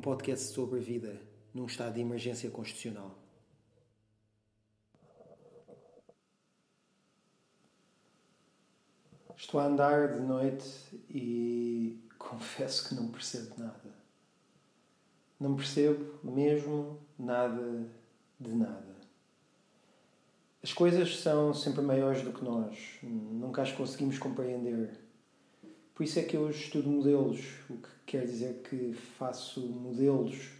[0.00, 1.20] podcast sobre vida
[1.52, 3.18] num estado de emergência constitucional.
[9.36, 10.66] Estou a andar de noite
[11.10, 13.92] e confesso que não percebo nada.
[15.38, 17.90] Não percebo mesmo nada
[18.38, 18.92] de nada.
[20.62, 25.01] As coisas são sempre maiores do que nós, nunca as conseguimos compreender.
[25.94, 30.50] Por isso é que eu estudo modelos, o que quer dizer que faço modelos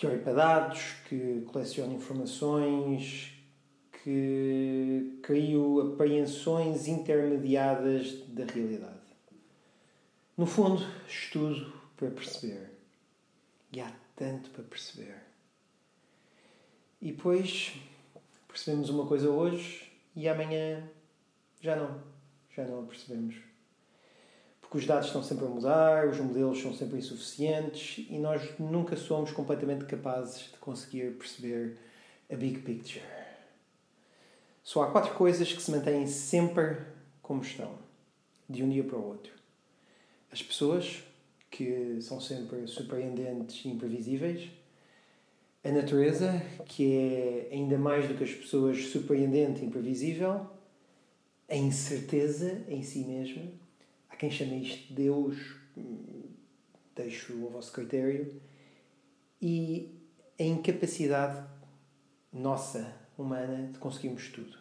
[0.00, 3.34] que olho para dados, que coleciono informações,
[4.02, 8.98] que crio apreensões intermediadas da realidade.
[10.38, 12.70] No fundo, estudo para perceber.
[13.70, 15.16] E há tanto para perceber.
[17.02, 17.74] E depois
[18.48, 20.88] percebemos uma coisa hoje e amanhã
[21.60, 22.02] já não.
[22.56, 23.49] Já não a percebemos
[24.70, 28.96] porque os dados estão sempre a mudar, os modelos são sempre insuficientes e nós nunca
[28.96, 31.76] somos completamente capazes de conseguir perceber
[32.30, 33.04] a big picture.
[34.62, 36.76] Só há quatro coisas que se mantêm sempre
[37.20, 37.76] como estão,
[38.48, 39.32] de um dia para o outro.
[40.30, 41.02] As pessoas,
[41.50, 44.50] que são sempre surpreendentes e imprevisíveis.
[45.64, 50.46] A natureza, que é ainda mais do que as pessoas surpreendente e imprevisível.
[51.48, 53.59] A incerteza em si mesma
[54.20, 55.38] quem chama isto Deus,
[56.94, 58.38] deixo ao vosso critério,
[59.40, 59.98] e
[60.38, 61.48] a incapacidade
[62.30, 64.58] nossa, humana, de conseguirmos tudo.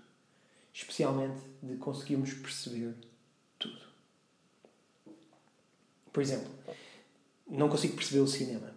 [0.72, 2.96] Especialmente de conseguirmos perceber
[3.58, 3.82] tudo.
[6.14, 6.50] Por exemplo,
[7.46, 8.74] não consigo perceber o cinema.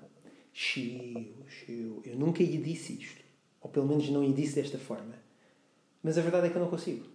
[0.53, 2.03] Chiu, chiu.
[2.05, 3.23] Eu nunca lhe disse isto.
[3.61, 5.15] Ou pelo menos não lhe disse desta forma.
[6.03, 7.07] Mas a verdade é que eu não consigo.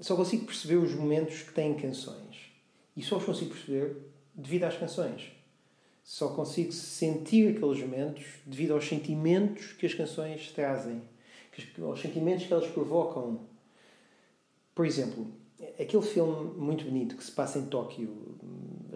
[0.00, 2.50] Só consigo perceber os momentos que têm canções.
[2.96, 3.96] E só os consigo perceber
[4.34, 5.30] devido às canções.
[6.02, 11.02] Só consigo sentir aqueles momentos devido aos sentimentos que as canções trazem,
[11.82, 13.40] aos sentimentos que elas provocam.
[14.74, 15.26] Por exemplo,
[15.78, 18.38] aquele filme muito bonito que se passa em Tóquio,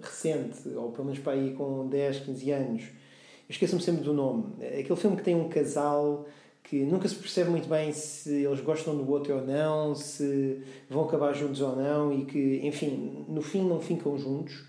[0.01, 4.55] recente, ou pelo menos para aí com 10, 15 anos, eu esqueço-me sempre do nome.
[4.65, 6.27] Aquele filme que tem um casal
[6.65, 11.05] que nunca se percebe muito bem se eles gostam do outro ou não, se vão
[11.05, 14.65] acabar juntos ou não e que, enfim, no fim não ficam juntos.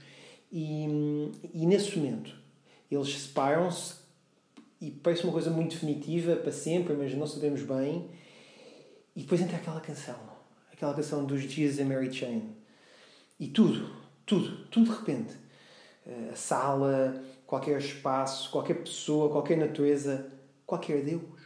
[0.52, 0.86] E,
[1.54, 2.36] e nesse momento
[2.92, 3.96] eles separam-se
[4.82, 8.10] e parece uma coisa muito definitiva para sempre, mas não sabemos bem.
[9.16, 10.20] E depois entra aquela canção,
[10.72, 12.44] aquela canção dos dias da Mary Chain.
[13.40, 13.90] E tudo,
[14.26, 15.34] tudo, tudo de repente.
[16.06, 20.30] Eh, a sala, qualquer espaço, qualquer pessoa, qualquer natureza,
[20.66, 21.46] qualquer Deus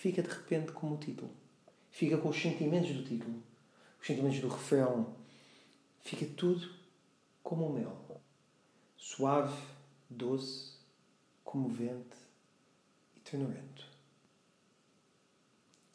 [0.00, 1.30] fica de repente como o título.
[1.90, 3.42] Fica com os sentimentos do título,
[4.00, 5.14] os sentimentos do refrão.
[6.00, 6.70] Fica tudo
[7.42, 8.22] como o mel.
[8.96, 9.62] Suave,
[10.08, 10.72] doce,
[11.44, 12.16] comovente
[13.14, 13.84] e ternurento.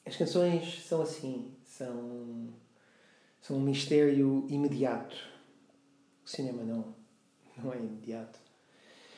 [0.06, 2.54] As canções são assim, são,
[3.42, 5.18] são um mistério imediato.
[6.24, 6.94] O cinema não,
[7.58, 8.38] não é imediato.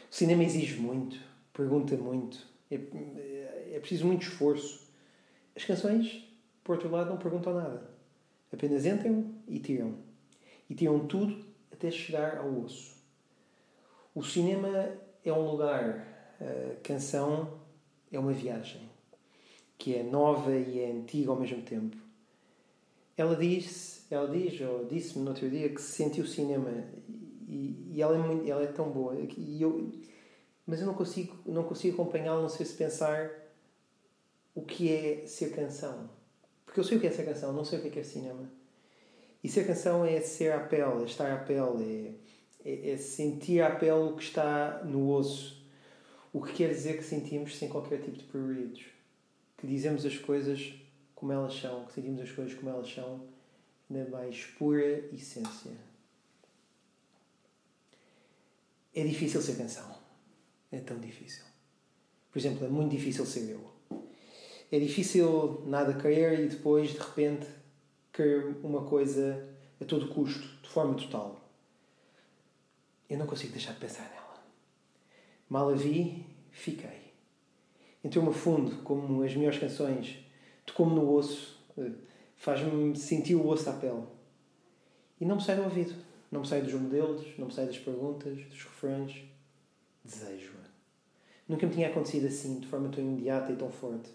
[0.10, 1.20] O cinema exige muito,
[1.52, 4.88] pergunta muito, é, é preciso muito esforço.
[5.56, 6.24] As canções,
[6.64, 7.90] por outro lado, não perguntam nada.
[8.52, 9.96] Apenas entram e tiram.
[10.70, 12.96] E tiram tudo até chegar ao osso.
[14.14, 14.90] O cinema
[15.24, 17.60] é um lugar, a canção
[18.12, 18.82] é uma viagem,
[19.78, 21.98] que é nova e é antiga ao mesmo tempo.
[23.16, 26.72] Ela diz, ela diz ou disse-me no outro dia que sentiu o cinema
[27.48, 29.16] e, e ela, é muito, ela é tão boa.
[29.38, 29.92] E eu,
[30.68, 33.32] mas eu não consigo, não consigo acompanhá-lo, não sei se pensar
[34.54, 36.10] o que é ser canção.
[36.66, 38.52] Porque eu sei o que é ser canção, não sei o que é, cinema.
[39.42, 42.20] E ser canção é ser à pele, é estar à pele,
[42.66, 45.66] é, é, é sentir à pele o que está no osso.
[46.34, 48.88] O que quer dizer que sentimos sem qualquer tipo de prioridades.
[49.58, 50.74] Que dizemos as coisas
[51.16, 53.22] como elas são, que sentimos as coisas como elas são,
[53.90, 55.72] na mais pura essência.
[58.94, 59.97] É difícil ser canção
[60.72, 61.44] é tão difícil.
[62.32, 63.78] Por exemplo, é muito difícil ser eu.
[64.72, 67.48] É difícil nada querer e depois, de repente,
[68.12, 69.48] querer uma coisa
[69.82, 71.40] a todo custo, de forma total.
[73.10, 74.44] Eu não consigo deixar de pensar nela.
[75.50, 77.08] Mal a vi, fiquei.
[78.04, 80.18] Entrou-me a fundo, como as melhores canções.
[80.66, 81.58] Tocou-me no osso,
[82.36, 84.04] faz-me sentir o osso à pele.
[85.20, 85.96] E não me sai do ouvido.
[86.30, 89.24] Não me sai dos modelos, não me sai das perguntas, dos refrões
[90.08, 90.68] desejo-a.
[91.48, 94.10] Nunca me tinha acontecido assim, de forma tão imediata e tão forte.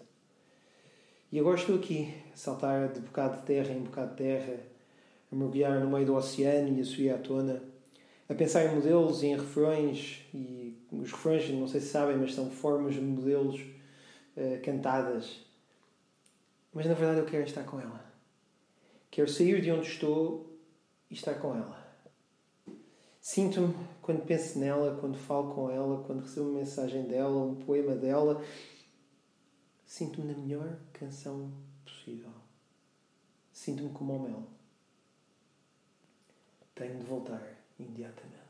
[1.31, 4.59] E agora estou aqui, a saltar de bocado de terra em bocado de terra,
[5.31, 7.61] a mergulhar no meio do oceano e a subir à tona,
[8.29, 12.33] a pensar em modelos e em refrões, e os refrões, não sei se sabem, mas
[12.33, 15.39] são formas de modelos uh, cantadas.
[16.71, 18.03] Mas na verdade eu quero estar com ela.
[19.09, 20.55] Quero sair de onde estou
[21.09, 21.83] e estar com ela.
[23.19, 27.95] Sinto-me quando penso nela, quando falo com ela, quando recebo uma mensagem dela, um poema
[27.95, 28.43] dela.
[29.85, 31.49] Sinto-me na melhor canção
[31.85, 32.29] possível.
[33.53, 34.43] Sinto-me como o mel.
[36.75, 37.41] Tenho de voltar
[37.79, 38.42] imediatamente.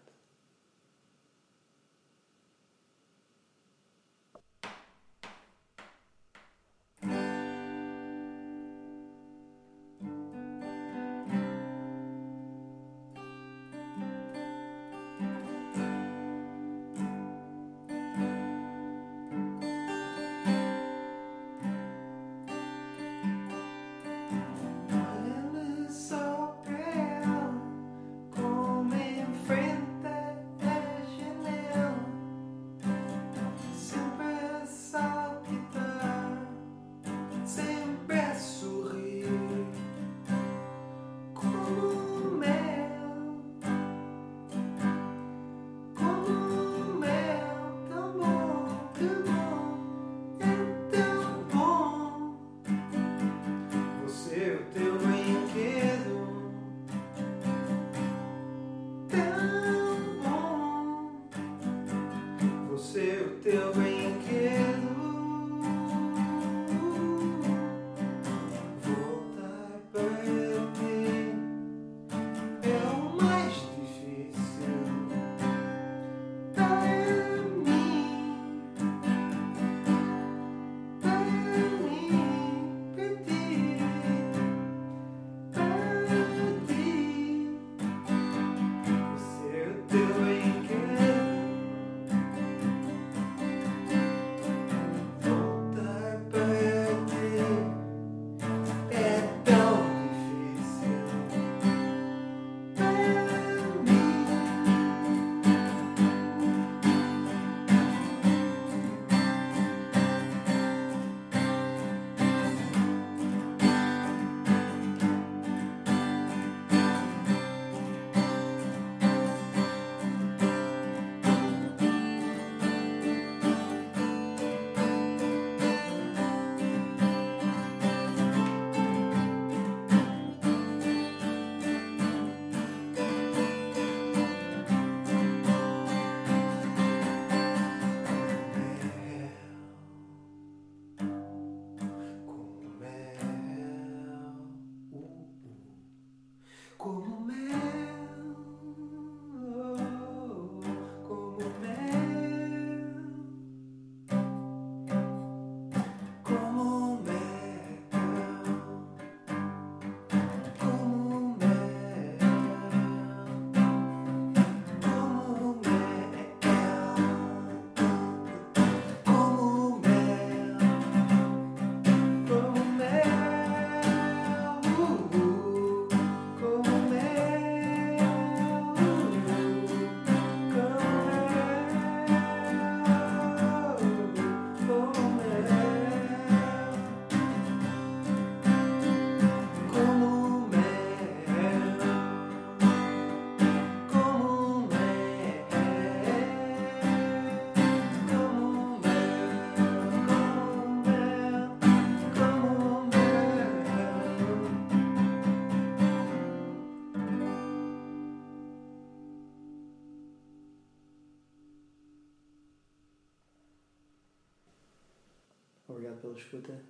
[216.04, 216.62] Pela escuta.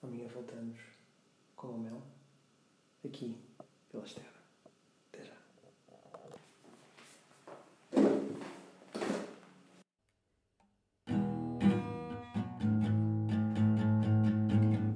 [0.00, 0.78] Amanhã voltamos
[1.56, 2.00] com o mel
[3.04, 3.36] aqui
[3.90, 4.28] pela Terra.
[5.12, 5.34] Até já.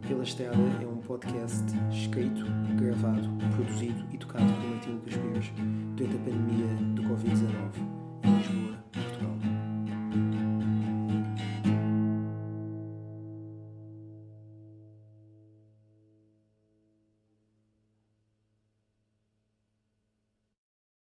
[0.07, 2.45] Pela Estrada é um podcast escrito,
[2.79, 5.53] gravado, produzido e tocado por Martim Lucas Pires